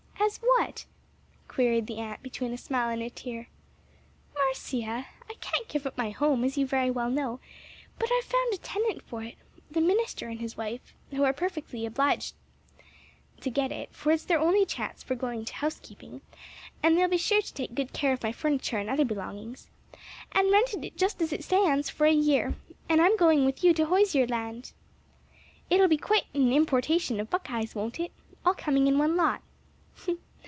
"As 0.23 0.37
what?" 0.37 0.85
queried 1.49 1.87
the 1.87 1.97
aunt 1.97 2.21
between 2.23 2.53
a 2.53 2.57
smile 2.57 2.89
and 2.89 3.01
a 3.01 3.09
tear. 3.09 3.47
"Marcia, 4.35 5.07
I 5.29 5.33
can't 5.41 5.67
give 5.67 5.85
up 5.85 5.97
my 5.97 6.11
home, 6.11 6.45
as 6.45 6.57
you 6.57 6.65
very 6.65 6.89
well 6.91 7.09
know; 7.09 7.41
but 7.99 8.09
I 8.11 8.15
have 8.15 8.25
found 8.31 8.53
a 8.53 8.57
tenant 8.57 9.01
for 9.01 9.23
it 9.23 9.35
(the 9.71 9.81
minister 9.81 10.29
and 10.29 10.39
his 10.39 10.55
wife 10.55 10.93
who 11.09 11.23
are 11.23 11.33
perfectly 11.33 11.81
delighted 11.89 12.33
to 13.41 13.49
get 13.49 13.71
it; 13.73 13.93
for 13.93 14.11
it's 14.11 14.23
their 14.23 14.39
only 14.39 14.63
chance 14.65 15.01
for 15.03 15.15
going 15.15 15.43
to 15.43 15.53
housekeeping; 15.55 16.21
and 16.83 16.95
they'll 16.97 17.09
be 17.09 17.17
sure 17.17 17.41
to 17.41 17.53
take 17.53 17.75
good 17.75 17.91
care 17.91 18.13
of 18.13 18.23
my 18.23 18.31
furniture 18.31 18.77
and 18.77 18.89
other 18.91 19.03
belongings), 19.05 19.69
and 20.31 20.49
rented 20.51 20.85
it 20.85 20.95
just 20.97 21.21
as 21.21 21.33
it 21.33 21.43
stands, 21.43 21.89
for 21.89 22.05
a 22.05 22.13
year; 22.13 22.55
and 22.87 23.01
I'm 23.01 23.17
going 23.17 23.43
with 23.43 23.63
you 23.65 23.73
to 23.73 23.87
Hoosier 23.87 24.27
land. 24.27 24.71
"It'll 25.69 25.89
be 25.89 25.97
quite 25.97 26.27
an 26.33 26.53
importation 26.53 27.19
of 27.19 27.31
Buckeyes, 27.31 27.75
won't 27.75 27.99
it? 27.99 28.11
All 28.45 28.53
coming 28.53 28.87
in 28.87 28.97
one 28.99 29.17
lot." 29.17 29.41